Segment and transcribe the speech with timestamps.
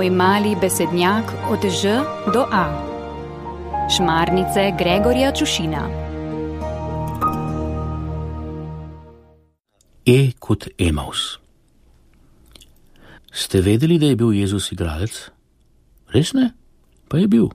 [0.00, 2.00] Moj mali besednjak od Ž
[2.32, 2.64] do A.
[3.96, 5.82] Šmarnice Gregorja Čušina.
[10.06, 11.36] E kot Emaus.
[13.32, 15.28] Ste vedeli, da je bil Jezus igralec?
[16.08, 16.48] Res ne?
[17.08, 17.52] Pa je bil.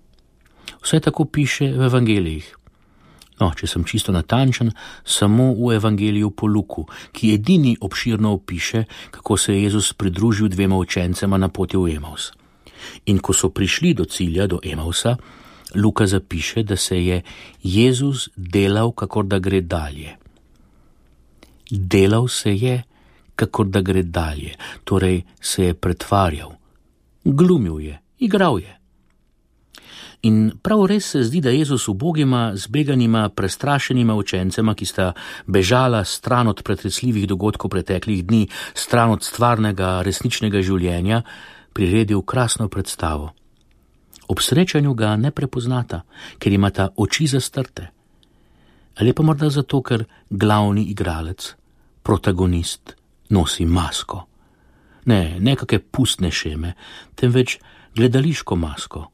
[0.85, 2.45] Vse tako piše v evangelijih.
[3.39, 4.71] No, če sem čisto natančen,
[5.03, 10.77] samo v evangeliju po Luku, ki edini obširno opiše, kako se je Jezus pridružil dvema
[10.77, 12.31] učencema na poti v Emaus.
[13.11, 15.17] In ko so prišli do cilja, do Emausa,
[15.75, 17.21] Luka zapiše, da se je
[17.63, 20.15] Jezus delal, kakor da gre dalje.
[21.71, 22.83] Delal se je,
[23.35, 26.55] kakor da gre dalje, torej se je pretvarjal,
[27.25, 28.79] glumil je, igral je.
[30.25, 35.11] In prav res se zdi, da Jezus ubogima, zbeganima, prestrašenima učencema, ki sta
[35.45, 41.21] bežala stran od pretresljivih dogodkov preteklih dni, stran od stvarnega, resničnega življenja,
[41.73, 43.33] priredil krasno predstavo.
[44.27, 46.01] Ob srečanju ga ne prepoznata,
[46.41, 47.91] ker imata oči zastrte.
[48.97, 51.53] Ali pa morda zato, ker glavni igralec,
[52.01, 52.95] protagonist,
[53.29, 54.25] nosi masko.
[55.05, 56.73] Ne, ne kakšne pustne šeme,
[57.13, 57.59] temveč
[57.93, 59.11] gledališko masko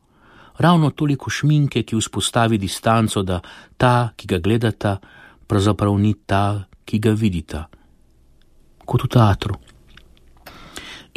[0.61, 3.41] ravno toliko šminke, ki vzpostavi distanco, da
[3.77, 4.97] ta, ki ga gledata,
[5.47, 7.67] pravzaprav ni ta, ki ga vidita.
[8.85, 9.55] Kot v teatru.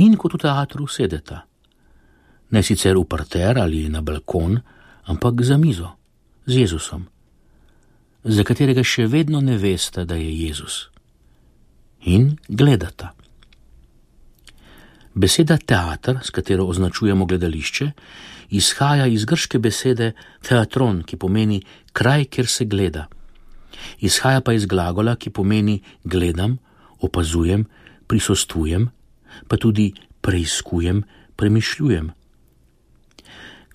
[0.04, 1.44] In kot v teatru sedeta.
[2.50, 4.60] Ne sicer v parter ali na balkon,
[5.10, 5.90] ampak za mizo,
[6.46, 7.06] z Jezusom,
[8.24, 10.88] za katerega še vedno ne veste, da je Jezus.
[12.04, 13.12] In gledata.
[15.14, 17.90] Beseda teater, s katero označujemo gledališče,
[18.50, 20.12] izhaja iz grške besede
[20.42, 21.60] teatron, ki pomeni
[21.92, 23.06] kraj, kjer se gleda.
[24.00, 26.58] Izhaja pa iz glagola, ki pomeni gledam,
[27.00, 27.66] opazujem,
[28.06, 28.90] prisostujem,
[29.48, 31.02] pa tudi preizkujem,
[31.36, 32.10] premišljujem.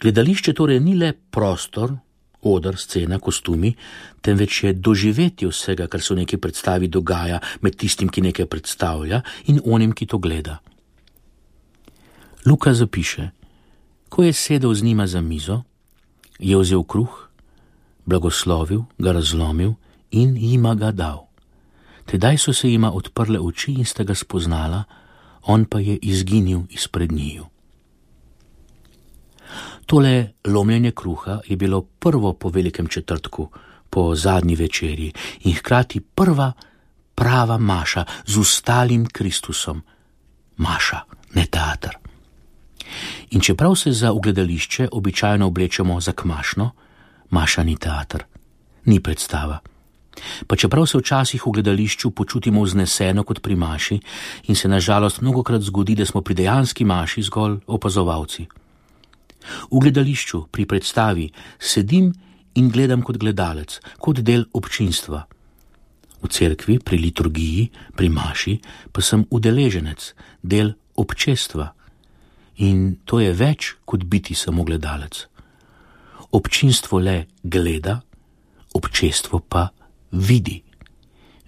[0.02, 1.96] Gledališče torej ni le prostor,
[2.42, 3.74] odr, scena, kostumi,
[4.22, 9.22] temveč je doživeti vsega, kar se v neki predstavi dogaja med tistim, ki nekaj predstavlja
[9.48, 10.60] in onim, ki to gleda.
[12.46, 13.30] Luka zapiše:
[14.10, 15.62] Ko je sedel z njima za mizo,
[16.40, 17.30] je vzel kruh,
[18.06, 19.74] blagoslovil, ga razlomil
[20.12, 21.28] in jima ga dal.
[22.06, 24.84] Tedaj so se jima odprle oči in sta ga spoznala,
[25.44, 27.46] on pa je izginil izpred njiju.
[29.86, 33.50] Tole lomljenje kruha je bilo prvo po velikem četrtku,
[33.90, 35.14] po zadnji večerji
[35.44, 36.52] in hkrati prva
[37.16, 39.82] prava maša z ustalim Kristusom.
[40.58, 41.19] Maša.
[43.32, 46.72] In čeprav se za ugledališče običajno oblečemo za kmašno,
[47.30, 48.24] maša ni teater,
[48.86, 49.60] ni predstava.
[50.48, 54.00] Pa čeprav se včasih v gledališču počutimo vzneseno kot pri maši
[54.48, 58.48] in se nažalost mnogokrat zgodi, da smo pri dejanski maši zgolj opazovalci.
[59.72, 61.30] V gledališču, pri predstavi,
[61.60, 62.14] sedim
[62.56, 65.26] in gledam kot gledalec, kot del občinstva.
[66.22, 68.60] V cerkvi, pri liturgiji, pri maši,
[68.92, 70.14] pa sem udeleženec,
[70.44, 71.79] del občestva
[72.60, 75.26] in to je več kot biti samo gledalec.
[76.32, 78.00] Občinstvo le gleda,
[78.76, 79.70] občestvo pa
[80.12, 80.60] vidi.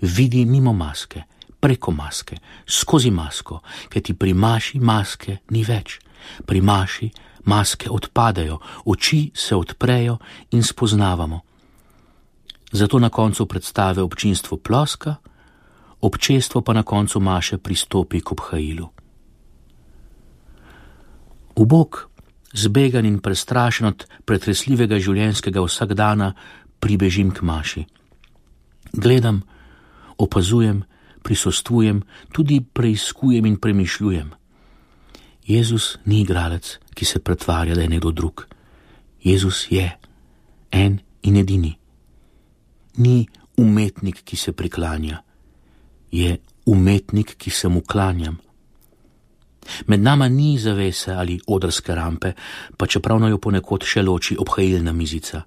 [0.01, 1.23] Vidi mimo maske,
[1.59, 5.99] preko maske, skozi masko, ker ti pri maši maske ni več.
[6.45, 7.11] Pri maši
[7.45, 10.17] maske odpadajo, oči se odprejo
[10.51, 11.41] in spoznavamo.
[12.72, 15.16] Zato na koncu predstave občinstvo ploska,
[16.01, 19.00] občestvo pa na koncu maše pristopi k obhajilu.
[21.61, 22.09] Ubog,
[22.53, 26.31] zbegan in prestrašen od pretresljivega življenjskega vsakdana,
[26.81, 27.83] pribežim k maši.
[28.91, 29.44] Gledam,
[30.17, 30.81] opazujem,
[31.22, 32.01] prisostujem,
[32.33, 34.31] tudi preizkujem in premišljujem.
[35.45, 38.47] Jezus ni igralec, ki se pretvarja, da je nekdo drug.
[39.22, 39.85] Jezus je
[40.72, 41.75] en in edini.
[42.97, 45.22] Ni umetnik, ki se priklanja,
[46.11, 48.41] je umetnik, ki se mu klanjam.
[49.87, 52.34] Med nama ni zavese ali odrske rampe,
[52.78, 55.43] pa čeprav naj jo ponekod še loči obhajilna mizica.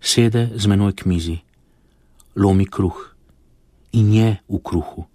[0.00, 1.38] Sede z menoj k mizi,
[2.38, 2.98] lomi kruh
[3.92, 5.06] in je v kruhu,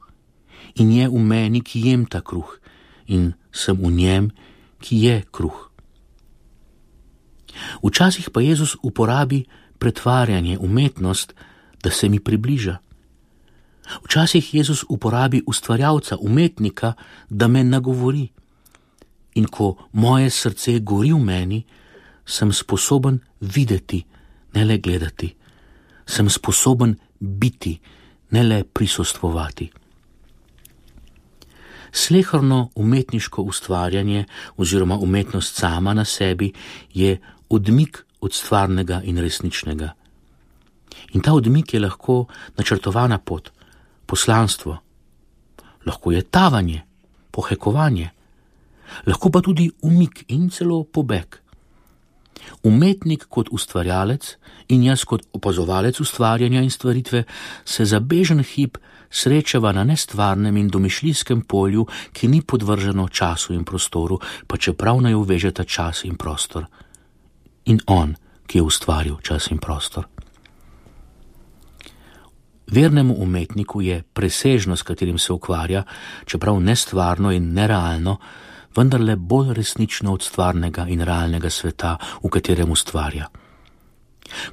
[0.75, 2.59] in je v meni, ki jem ta kruh,
[3.07, 4.31] in sem v njem,
[4.81, 5.69] ki je kruh.
[7.83, 9.45] Včasih pa Jezus uporabi
[9.79, 11.33] pretvarjanje, umetnost,
[11.83, 12.77] da se mi približa.
[14.03, 16.93] Včasih Jezus uporabi ustvarjalca, umetnika,
[17.29, 18.27] da me nagovori.
[19.35, 21.63] In ko moje srce gori v meni,
[22.25, 24.03] sem sposoben videti,
[24.53, 25.33] ne le gledati,
[26.05, 27.79] sem sposoben biti,
[28.31, 29.71] ne le prisostvovati.
[31.91, 34.25] Slehrno umetniško ustvarjanje
[34.57, 36.51] oziroma umetnost sama na sebi
[36.93, 37.19] je
[37.49, 39.93] odmik od stvarnega in resničnega.
[41.13, 42.25] In ta odmik je lahko
[42.57, 43.51] načrtovana pot,
[44.13, 44.77] poslanstvo,
[45.85, 46.83] lahko je tavanje,
[47.31, 48.09] pohekovanje,
[49.09, 51.39] lahko pa tudi umik in celo pobeg.
[52.63, 54.35] Umetnik kot ustvarjalec
[54.69, 57.23] in jaz kot opazovalec ustvarjanja in stvaritve
[57.65, 58.77] se za bežen hip
[59.09, 65.13] srečava na nestvarnem in domišljijskem polju, ki ni podvrženo času in prostoru, pa čeprav naj
[65.13, 66.65] uvežeta čas in prostor.
[67.65, 70.12] In on, ki je ustvaril čas in prostor.
[72.67, 75.83] Vernemu umetniku je presežno, s katerim se ukvarja,
[76.25, 78.17] čeprav nestvarno in nerealno,
[78.75, 83.27] vendarle bolj resnično od stvarnega in realnega sveta, v katerem ustvarja.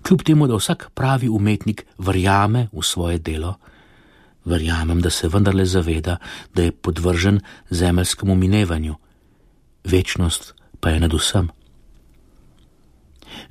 [0.02, 3.54] Kljub temu, da vsak pravi umetnik verjame v svoje delo,
[4.44, 6.16] verjamem, da se vendarle zaveda,
[6.54, 7.40] da je podvržen
[7.70, 8.94] zemeljskemu minevanju,
[9.84, 11.48] večnost pa je nad vsem.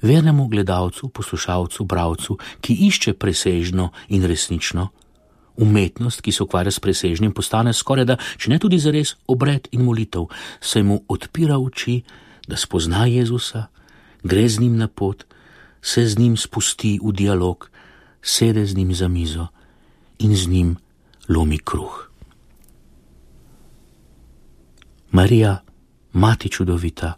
[0.01, 4.89] Vernemu gledalcu, poslušalcu, bravcu, ki išče presežno in resnično,
[5.59, 9.83] umetnost, ki se ukvarja s presežnim, postane skoraj da, če ne tudi zares, obred in
[9.83, 10.29] molitev,
[10.61, 12.01] se mu odpira oči,
[12.47, 13.67] da spozna Jezusa,
[14.23, 15.25] gre z njim na pot,
[15.81, 17.69] se z njim spusti v dialog,
[18.21, 19.47] sede z njim za mizo
[20.19, 20.75] in z njim
[21.29, 22.09] lomi kruh.
[25.11, 25.59] Marija,
[26.13, 27.13] mati čudovita,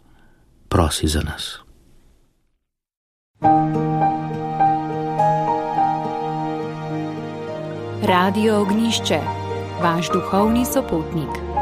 [0.68, 1.61] prosi za nas.
[8.12, 9.18] Radio Ognišče,
[9.82, 11.61] vaš duhovni sopotnik.